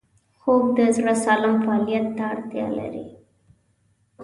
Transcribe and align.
خوب 0.39 0.63
د 0.77 0.79
زړه 0.95 1.13
سالم 1.23 1.55
فعالیت 1.65 2.07
ته 2.17 2.23
اړتیا 2.33 2.67
لري 2.79 3.05